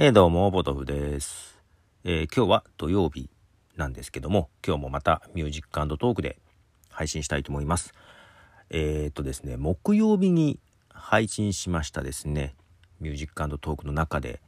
[0.00, 1.58] えー、どうも、ボトフです、
[2.04, 3.30] えー、今日は土曜日
[3.76, 6.38] なんですけども、今日もまたミュージックトークで
[6.88, 7.92] 配信したいと思います。
[8.70, 12.54] えー、っとですね、木曜日に配信しましたですね、
[13.00, 14.40] ミュージックトークの中で、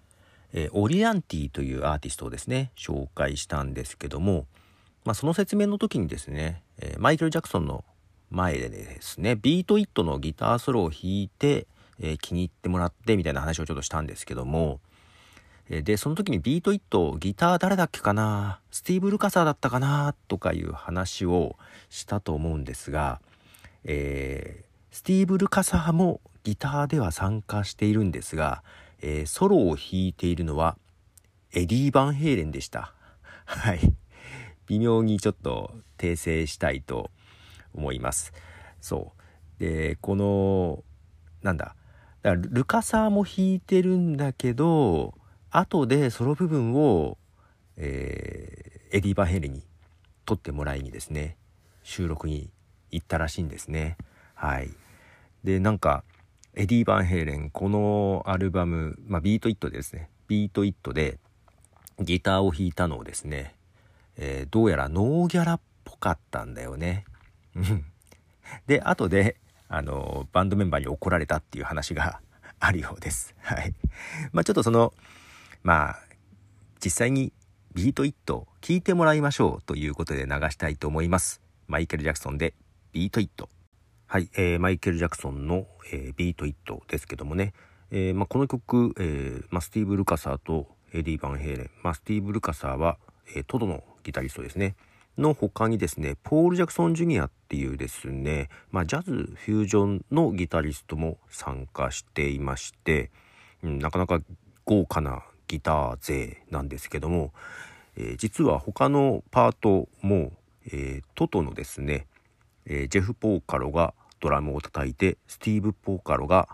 [0.52, 4.46] えー、オリアンティというアーティストをですね、紹介したんですけども、
[5.04, 7.82] まあ、その説明の時にですね、えマイケル・ジャクソンの
[8.30, 11.66] 前でですね、 Beat It のギターソロを弾いて、
[11.98, 14.78] え気に入ってもらってみたいな話をちょっとしたんですけども、
[15.70, 18.58] で、その時に Beat It、ギター誰だっけかな？
[18.72, 20.16] スティーブ・ルカサーだったかな？
[20.26, 21.54] とかいう話を
[21.90, 23.20] したと思うんですが、
[23.84, 28.64] えー、スティーブ・ルカサーもギターでは参加しているんですが、
[29.00, 30.76] えー、ソロを弾いているのは
[31.52, 32.92] エディ・バンヘイレンでした。
[33.46, 33.80] はい。
[34.66, 37.12] 微妙にちょっと訂正したいと
[37.74, 38.32] 思います。
[38.80, 39.12] そ
[39.58, 39.60] う。
[39.60, 40.82] で、この、
[41.42, 41.76] なんだ。
[42.22, 45.14] だルカサーも弾いてるんだけど、
[45.50, 47.18] 後でその部分を、
[47.76, 49.62] えー、エディ・バンヘイレンに
[50.26, 51.36] 録ってもらいにですね
[51.82, 52.50] 収録に
[52.90, 53.96] 行ったらしいんですね。
[54.34, 54.70] はい。
[55.44, 56.04] でなんか
[56.54, 60.08] エディ・バンヘイレンこのアルバム、まあ、 Beat It ですね。
[60.28, 61.18] Beat It で
[62.00, 63.54] ギターを弾いたのをですね、
[64.16, 67.04] えー、どうやらノーギャラっぽかったんだよね。
[68.66, 69.36] で後で
[69.68, 72.20] あのバンドメンバーに怒られたっていう話が
[72.58, 73.34] あるようです。
[73.40, 73.74] はい。
[74.32, 74.92] まあちょっとその
[75.62, 75.98] まあ
[76.82, 77.32] 実際に
[77.74, 81.40] Beat It 聞いてもらいましょうということで流したいと思います。
[81.68, 82.54] マイケル・ジャクソンで
[82.92, 83.48] Beat It。
[84.06, 87.52] はい、えー、マイケル・ジャクソンの、えー、 Beat It ですけどもね、
[87.92, 92.98] えーまあ、この曲、えーまあ、スティーブ・ルカサーとエディ・バンヘイレン、まあ、スティーブ・ルカサーは、
[93.36, 94.74] えー、トトのギタリストですね。
[95.16, 103.10] の他にですねポール・ジャクソン・ジュニアっていうですね、まあ、ジャズ・フュージョンのギタリストも参加していまして、
[103.62, 104.20] うん、なかなか
[104.64, 107.32] 豪華なギター勢なんですけども、
[107.96, 110.32] えー、実は他のパートも、
[110.66, 112.06] えー、トトのですね、
[112.66, 116.48] えー、ジェフ・ポーカロがドラムを叩いてスティーブ・ポーカロが、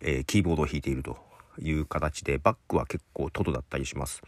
[0.00, 1.16] えキーボードを弾いていると
[1.58, 4.22] いう形でバックは結構トトだったりします。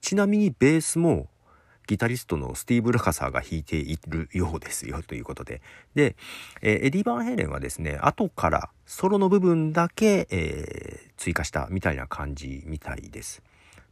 [0.00, 1.28] ちなみにベースも
[1.86, 5.60] ギタリストのスティーブ・ルカサーが弾いているようですよということで。
[5.94, 6.16] で、
[6.60, 13.42] えー、エディ・バンヘイレンはですね、後からソロの部分だけ、えー、追加したみたいな感じみたいです。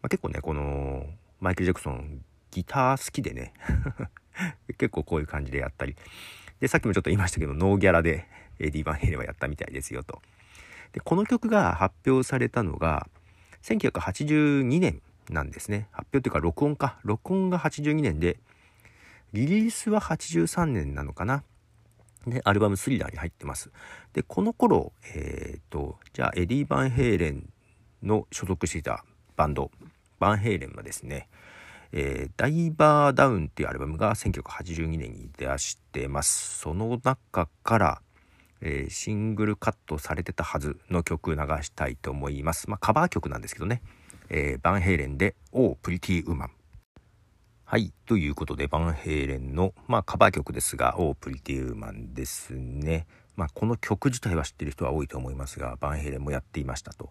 [0.03, 1.07] まあ、結構ね、この
[1.41, 3.53] マイケル・ジャクソンギター好きでね、
[4.79, 5.97] 結構こういう感じでやったり。
[6.61, 8.27] で、さっきもちょっと言いましたけど、ノーギャラで
[8.59, 10.21] エディ・バンヘイレンはやったみたいですよと。
[10.93, 13.09] で、この曲が発表されたのが、
[13.63, 15.89] 1982年なんですね。
[15.93, 16.99] 発表というか録音か。
[17.05, 18.39] 録音が82年で、
[19.33, 21.45] リリースは83年なのかな。
[22.27, 23.71] で、アルバムスリラーに入ってます。
[24.13, 27.49] で、この頃、えっ、ー、と、じゃあエディ・バンヘイレン
[28.03, 29.05] の所属していた
[29.37, 29.71] バンド、
[30.19, 31.29] バンヘイレンはですね、
[31.93, 36.59] えー、ダイバーダウンっていうアルバムが1982年に出してます。
[36.59, 38.03] その中から、
[38.61, 42.69] えー、シングルカットされてたはずの曲流したいと思います。
[42.69, 43.83] まあカバー曲なんですけどね。
[44.31, 46.51] えー、バンヘイレンで「オープリティウーマン」
[47.65, 57.11] はいということでバンヘイレンの、まあ、カバー曲ですが「オープリティウーマン」ですね、まあ、この曲自体は知ってる人は多いと思いますがバンヘイレンもやっていましたと。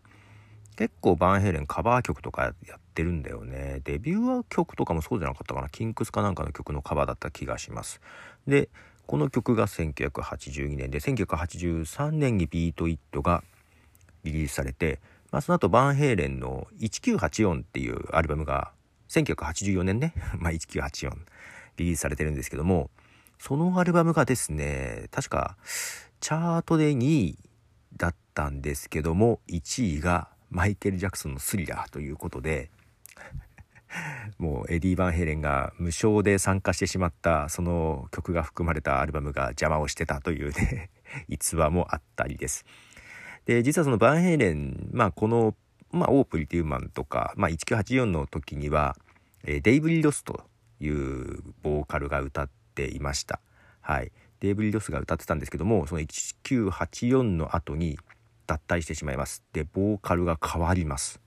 [0.75, 3.81] 結構バンヘイレンカバー曲とかやってるんだよね。
[3.84, 5.68] デビュー曲とかもそうじゃなかったかな。
[5.68, 8.00] キンクスかなんかの曲のカバーだった気がします。
[8.47, 8.69] で
[9.06, 13.44] この曲が1982年で1983年にビート・イットが
[14.24, 15.01] リリースされて
[15.31, 18.72] まあ、その後バンヘイレンの1984っていうアルバムが
[19.09, 21.12] 1984年ね、 まあ、1984
[21.78, 22.90] リリースされてるんですけども
[23.38, 25.57] そのアルバムがですね確か
[26.19, 27.39] チャートで2位
[27.95, 32.69] だったんですけども1位がマイケル・ジャクソンの「スリラー」ということで
[34.38, 40.89] もうエディ・バンヘイレンが無償で参加してしまったその曲が含まれたアルバムが邪魔をしてたというね
[41.27, 42.65] 逸話もあったりです。
[43.50, 45.56] で実はそのバンヘイレン、まあ、この、
[45.92, 48.96] まあ、 Oh, Pretty Woman とか、まあ、1984の時には、
[49.44, 50.42] えー、デイブ・リー・ロスと
[50.80, 53.40] いうボーカルが歌っていました。
[53.81, 57.98] はい、デイブ・リー・ロスが歌ってたんですけどもその1984の後に
[58.46, 59.44] 脱退してしまいます。
[59.52, 61.19] でボーカルが変わります。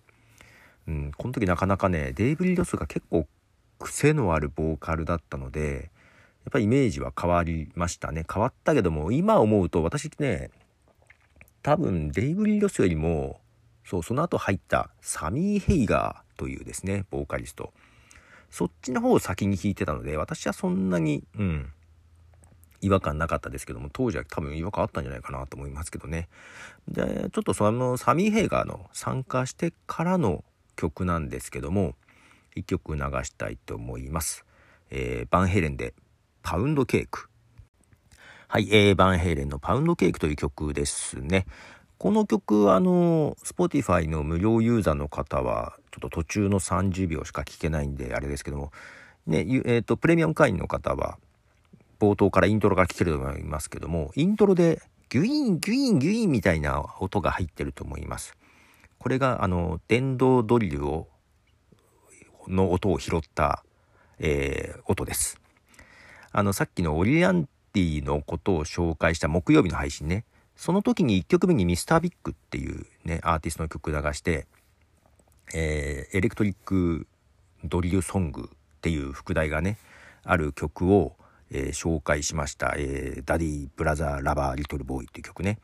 [0.86, 3.26] うん、この時なかなかねデイブ・リー・ロスが結構
[3.80, 5.90] 癖のあるボーカルだったので
[6.44, 10.52] やっぱりイメージは変わりましたね変わったけども今思うと私ね
[11.62, 13.40] 多分デイブ・リー・ロスよりも
[13.84, 17.72] そうその後入ったサミー・ヘイガーというですねボーカリスト。
[18.50, 21.72] そっちの方を先に弾いてたので私はそんなにうん
[22.82, 26.28] 違和感なかったですけども当時は多分違和感あったんじゃないかなと思いますけどね。
[26.88, 30.44] でちょっとそのサミー・ヘイガーの参加してからの
[30.76, 31.94] 曲なんですけども
[32.56, 34.44] 1曲流したいと思います、
[34.90, 35.94] えー、バンヘレンで
[36.42, 37.30] パウンドケーク。
[38.52, 41.46] はい、えー、バンヘイレンのパウンドケークという曲ですね。
[41.96, 48.70] この曲あの Spotify の無料ユーザーの方はちょっと途中の30秒しか聴けないんであれですけども
[49.26, 51.16] ねえーと、プレミアム会員の方は
[51.98, 58.36] 冒頭からイントロから聴けると思いますけどもイントロでギュイーンギュイーンギュイーンみたいな音が入ってると思います。
[58.98, 61.08] これがあの電動ドリルを
[62.48, 63.64] の音を拾った、
[64.18, 65.40] えー、音です。
[66.32, 70.24] あのさっきのオリアンティのことを紹介した木曜日の配信ね
[70.56, 74.46] その時に1曲目にミスタービッグっていうね、アーティストの曲流して、
[75.54, 77.06] えー、 Electric
[77.64, 79.78] Drill Song っていう副題がね、
[80.24, 81.16] ある曲を、
[81.50, 85.58] えー、紹介しました、えー、 Daddy, Brother, Lover, Little Boy っていう曲ね。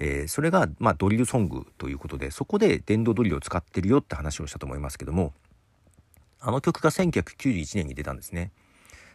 [0.00, 5.32] えー、それが、まあ、ドリルソングということで、そこで電動ドリルを使ってるよって話をしたと思いますけども、
[6.40, 8.52] あの曲が1991年に出たんですね。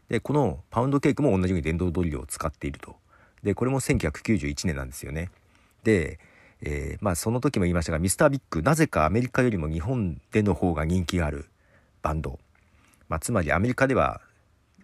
[0.10, 2.96] で、このパウンドケークも同じように電動ドリルを使っていると。
[3.44, 5.30] でこれも1991年なんですよね
[5.84, 6.18] で、
[6.62, 11.46] えー、まあその時も言いましたがミスタービッグなぜかアメリカよりも日本での方が人気がある
[12.02, 12.40] バンド、
[13.10, 14.22] まあ、つまりアメリカでは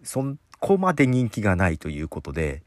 [0.04, 0.24] そ
[0.60, 2.62] こまで人気がないということで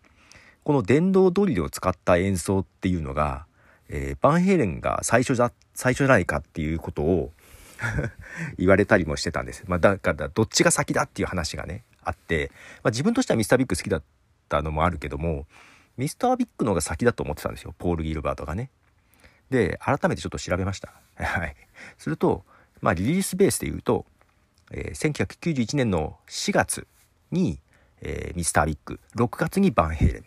[0.64, 3.46] この電動ドリルを使った演奏っていうのが、
[3.88, 7.32] えー、バンヘイレンが最初じゃ最初じゃないかっていうことを
[8.58, 9.64] 言われたりもしてたんです。
[9.66, 12.50] まあ、だからどっちが先だっていう話がねあって、
[12.82, 14.02] まあ、自分としてはミスタービッグ好きだっ
[14.48, 15.46] たのもあるけども
[15.96, 17.74] ミスタービッグの方が先だと思ってたんですよ。
[17.78, 18.70] ポール・ギルバートがね。
[19.50, 20.92] で、改めてちょっと調べました。
[21.16, 21.56] はい。
[21.98, 22.44] すると、
[22.80, 24.06] まあ、リリースベースで言うと、
[24.70, 26.86] えー、1991年の4月
[27.30, 27.60] に、
[28.00, 30.24] えー、ミスタービッグ、6月にバンヘイレン。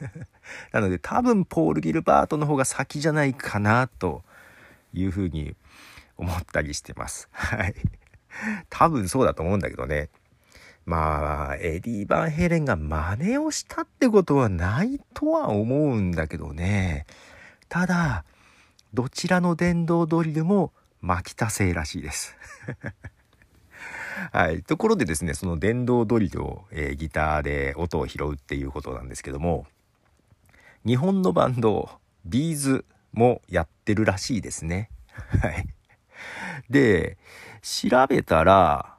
[0.72, 4.24] なので多分ポール・ギルバートの方が先じゃないかなと
[4.92, 5.54] いうふうに
[6.16, 7.28] 思ったりしてます。
[7.32, 7.74] はい。
[8.68, 10.08] 多分そうだと思うんだけどね。
[10.86, 17.06] まあ、エディ・バンヘイレンが真似をしたってことはないとは思うんだけどね。
[17.68, 18.24] ただ、
[18.92, 22.36] どちらの電動ドリルもマキタ製らしいです。
[24.32, 24.62] はい。
[24.62, 29.66] ところでですね、その電動ドリルを、えー、ギターで音を拾うっていうことなんですけども、
[30.86, 31.90] 日本のバンド、
[32.24, 34.90] ビーズもやってるらしいですね。
[35.40, 35.66] はい。
[36.70, 37.16] で、
[37.62, 38.94] 調べたら、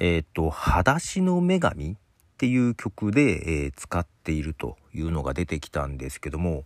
[0.00, 1.96] えっ、ー、と、裸足の女神っ
[2.38, 6.64] ていう曲で、えー、使っているというのが出てきたんですけども、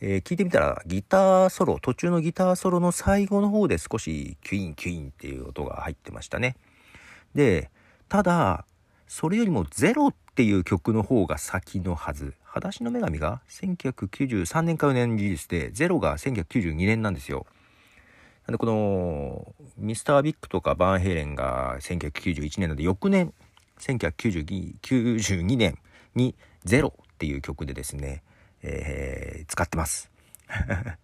[0.00, 6.56] えー、聞いてみたらギターソロ、途中のギターソロの最後の方で少しキュインキュインっていう音が入ってましたね。
[7.34, 7.70] で、
[8.08, 8.64] ただ、
[9.06, 12.34] それよりもゼロっていう曲の方が先のはず。
[12.42, 17.46] 裸足の女神が1993年か4年リリースで、ゼロが1992年なんですよ。
[18.48, 23.32] でこのミスタービッグとかヴァン・ヘイレンが1991年なので翌年
[23.78, 25.78] 1992年
[26.14, 26.34] に
[26.64, 28.22] 「ゼロっていう曲でですね、
[28.62, 30.10] えー、使ってます。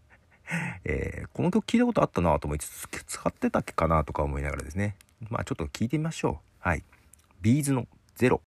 [0.84, 4.96] えー、この曲聞いたことあったなと思いつつ使ってたっけかなとか思いながらですね。
[5.28, 6.36] まあちょっと聞いてみましょう。
[6.60, 6.84] はい。
[7.42, 8.40] ビーズのゼロ。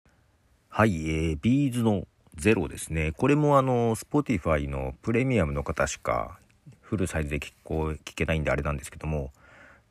[0.69, 2.07] はい、えー、ビーズの
[2.37, 3.13] ゼロですね。
[3.13, 6.39] これもあの Spotify のプレミアムの方しか
[6.89, 9.31] フルサイズで聞こ聞けないんであれなんですけども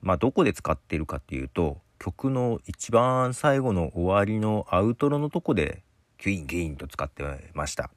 [0.02, 5.84] まあどこで使ってるかっていうと曲の一番最後の終わりのアウトロのとこで
[6.18, 7.24] キュインギインと使って
[7.54, 7.92] ました。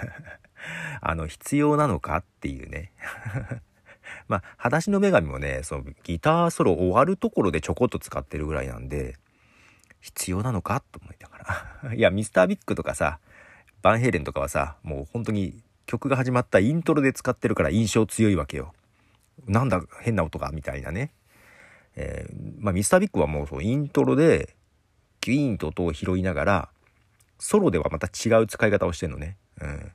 [1.02, 2.92] あの必要なのかっていうね。
[4.28, 9.16] まあ裸足の女神もねそのギターソロ終わるところでちょこっと使ってるぐらいなんで
[10.00, 11.38] 必要なのかと思いなが
[11.84, 11.92] ら。
[11.94, 13.18] いやミスタービッグとかさ
[13.82, 18.72] バンヘイレンとかはさもう本当に曲が始まったイントロで使ってるから印象強いわけよ。
[19.46, 21.12] なんだ変な音がみたいなね。
[21.96, 24.54] えー、まあミスタービッグはもうそうイントロで
[25.20, 26.68] ギュイーンと音を拾いながら
[27.38, 29.36] ソロではまた違う使い方をしてんのね。
[29.60, 29.92] うん。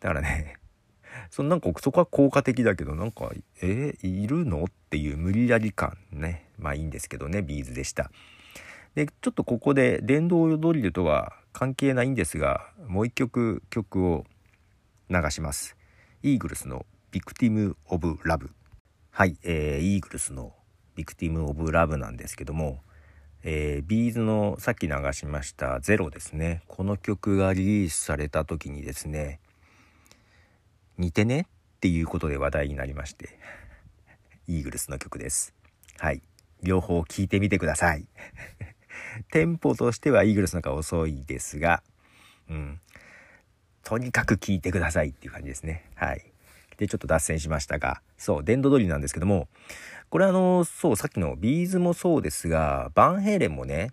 [0.00, 0.56] だからね、
[1.30, 6.48] そのなんかそこは効果的だけどなんかえー、いるのっていう無理やり感ね。
[6.58, 8.10] まあいいんですけどね、ビーズでした。
[8.94, 14.24] で、ちょっとここで電動ドリルとは関係ないんですが、もう一曲曲を
[15.08, 15.76] 流します。
[16.22, 18.50] イーグルスのビクティム・オブ・ラブ。
[19.10, 20.52] はい、えー、イーグルスの
[20.96, 22.80] ビクティム・オブ・ラブなんですけども、
[23.44, 29.38] えー、ビーズのさっき流しました「ゼロですねこの曲がリリースされた時にですね
[30.98, 33.38] 似てねっていうことで話題になりまして
[34.48, 35.54] イーグルスの曲です
[35.98, 36.22] はい
[36.62, 38.06] 両方聴いてみてください
[39.30, 41.82] テンポとしてはイーグルスの方が遅いですが
[42.48, 42.80] うん
[43.86, 45.84] とにかく聞いてくださいっていう感じですね。
[45.94, 46.24] はい。
[46.76, 49.48] でちょっと脱線しましたがそう電動ドリルなんですけども
[50.10, 53.92] これあのそうさっきのビーズもそうですがバンヘイレンもね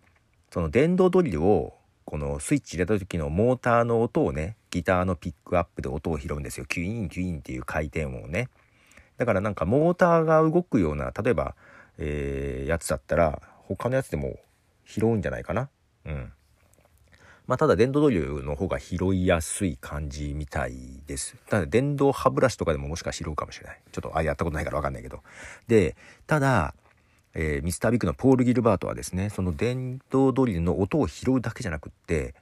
[0.51, 8.49] その電動ドリルをこのスイッチ入れた時のモーターの音をねギターのピックアップで音を拾うんですよキュイーンキュイーンっていう回転音をね
[9.17, 11.55] だからなんかモーターが動くような例えば、
[11.97, 14.37] えー、やつだったら他のやつでも
[14.85, 15.69] 拾うんじゃないかな
[16.05, 16.33] うん
[17.45, 21.35] まあ、ただ電動ドリルの方が拾いやすい感じみたいです。
[21.49, 23.79] ただ電動歯ブラシとかでももしかしたら拾うかもしれない。
[23.91, 25.21] ちょっと、あ、やったことないからわかんないけど。
[25.67, 25.95] で、
[26.25, 26.73] ただ、
[27.33, 32.33] えー、ミスタービッグのポール・ギルバートはですね、その電動ドリルの音を拾うだけじゃなくって、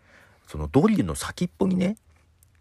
[0.48, 1.98] そのドリルの先っぽにね、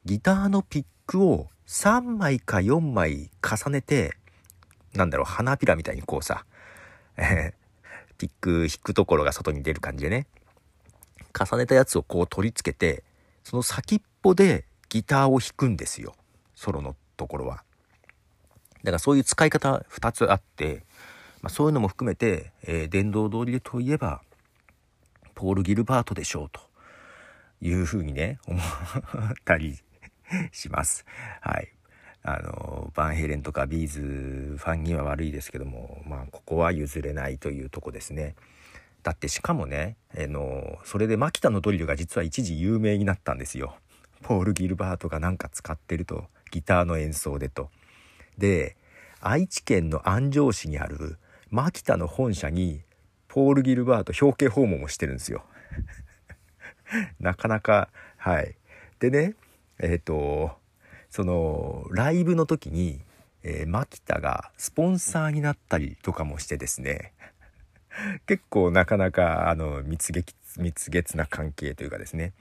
[0.04, 4.14] ギターのピックを3枚か4枚重ねて、
[4.94, 6.44] なんだろう、花びらみたいにこうさ、
[7.16, 10.26] えー、ピック引くところが外に出る感じでね、
[11.38, 13.02] 重ねたやつをこう取り付けて
[13.44, 16.14] その先っぽでギターを弾くんですよ
[16.54, 17.64] ソロのところは。
[18.82, 20.84] だからそういう使い方2つあって、
[21.42, 24.22] まあ、そういうのも含めて、えー、電動ドリルといえば
[25.34, 26.60] ポール・ギルバートでしょうと
[27.60, 28.62] いうふうにね思っ
[29.44, 29.78] たり
[30.52, 31.04] します。
[31.40, 31.72] はい。
[32.22, 34.00] あのバンヘイレンとかビーズ
[34.58, 38.34] ファンには悪いですけどもまあここは譲れないというとこですね。
[39.02, 43.76] だってしかもね、えのそれでマキタのドリルが実は一時有名になったんですよ。
[44.23, 47.71] ポール・ギルバートがなんか使ってるとギターの演奏でと。
[48.37, 48.76] で
[49.21, 51.19] 愛知県の安城市にある
[51.50, 52.83] マキタの本社に
[53.28, 55.45] ポール・ギルバート表敬訪問もしてるんですよ。
[57.21, 58.57] なかなかはい
[58.99, 59.35] でね
[59.78, 60.59] えっ、ー、と
[61.09, 63.00] そのライブの時に、
[63.42, 67.12] えー、マキタがスポンサーになったりとかもしてですね
[68.26, 72.32] 結構なかなかあの蜜月蜜月な関係というかですね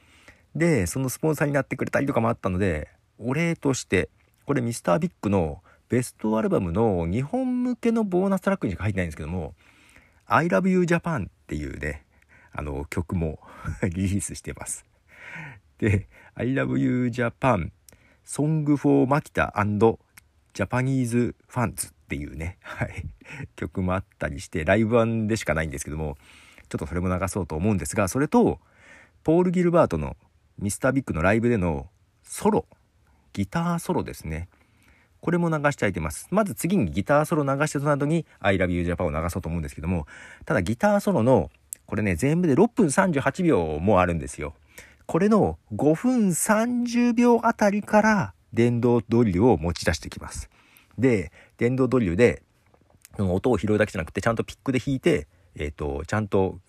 [0.56, 4.10] でそのスポンサーになってくれたりとかもあったのでお礼として
[4.46, 9.56] これミスタービッグのベストアルバムの日本向けのボーナストラックにしか入ってないんですけども
[10.26, 12.06] 「I love you Japan」っていうね
[12.52, 13.40] あの曲も
[13.84, 14.86] リリースしてます。
[15.78, 17.72] で「I love you Japan
[18.26, 19.52] Song for Makita
[20.54, 23.06] Japanese Fans」っていうね、 はい、
[23.56, 26.18] 曲もあったりしてライブ版でしかないんですけども
[26.70, 28.60] ちょっとそれも流そうと思うんですがそれと
[29.24, 30.18] ポール・ギルバートの
[30.58, 31.88] ミスタービッグのライブでの
[32.24, 32.66] ソロ
[33.34, 34.50] ギターソロですね。
[35.22, 36.28] これも流したいと思います。
[36.32, 40.08] まず次にギターソロ流してその後に「ILOVEYOUJAPAN」を流そうと思うんですけども
[40.46, 41.52] ただギターソロの
[41.86, 44.56] これね全部で6分38秒もあるんですよ。
[45.06, 50.50] これの5分30秒あたりから電動ドリルを持ち出してきます。
[51.00, 52.44] で電動ドリルで
[53.18, 56.60] 音を拾うだけじゃなくてちゃんとピックで弾いて、えーと、ちゃんと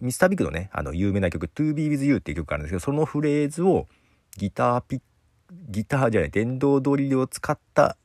[0.00, 3.86] ミスタービッグのねあの有名な曲「To Be With You」っていう曲があるんですけどそのフレーズを
[4.36, 5.00] ギターピッ
[5.68, 7.96] ギターじゃない電動ドリルを使った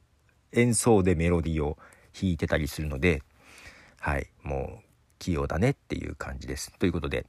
[0.52, 1.78] 演奏でメロディーを
[2.14, 3.24] 弾いてたりするので
[4.00, 4.86] はいもう
[5.18, 6.72] 器用だねっていう感じです。
[6.80, 7.26] ということで、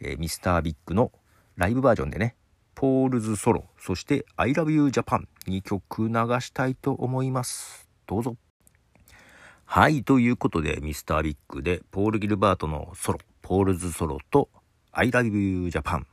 [0.00, 1.12] えー、ミスタービッグの
[1.56, 2.34] ライブバージョンでね
[2.76, 7.88] ポールズソロそして「I Love You Japan」2曲流したいと思います。
[8.06, 8.36] どうぞ。
[9.64, 14.50] はい、ということで、ミスタービッグで、ポール・ギルバートのソロ、ポールズソロと、
[14.92, 16.04] I Love You Japan、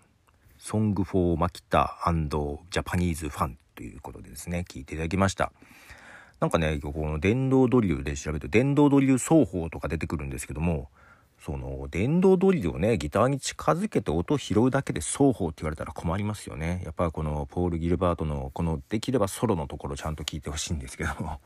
[0.57, 5.51] ソング・フォー・マキタジャパニーズ・ファンということでですね、聞いていただきました。
[6.39, 10.89] なんかね、この電動ドリルで調べると、電動ドリル奏法とか出てくるんですけども、
[11.43, 16.81] その電動ドリルをねギターに近づけて音を拾うだけで双方って言われたら困りますよね。
[16.85, 21.41] やっぱこのポール・ギルバートのこのできればソロのところちゃんと聞いてほしいんですけども。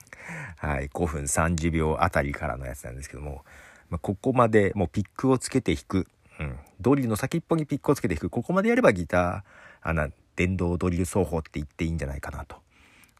[0.56, 3.44] はい、5分30秒あたりからのやつなんですけども、
[3.90, 6.06] まあ、ここまでもうピックをつけて弾く、
[6.38, 8.30] うん、ドリルの先っぽにピックをつけて弾く。
[8.30, 12.56] ここまでやればギターあの電動ドリル奏法って言っていいんじゃないかなと。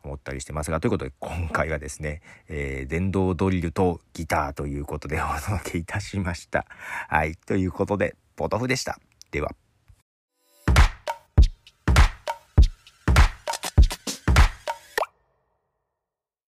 [0.05, 6.67] 思ったりしてますがということで今回はですね、えー、電動ドリルとギターということでお届けいたしました。
[7.09, 8.99] はいということでポトフでした。
[9.31, 9.51] では。